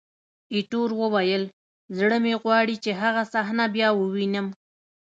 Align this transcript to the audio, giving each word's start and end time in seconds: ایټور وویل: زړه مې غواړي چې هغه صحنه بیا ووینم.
ایټور 0.53 0.89
وویل: 1.01 1.43
زړه 1.97 2.17
مې 2.23 2.33
غواړي 2.41 2.75
چې 2.83 2.91
هغه 3.01 3.23
صحنه 3.33 3.65
بیا 3.75 3.89
ووینم. 3.95 4.47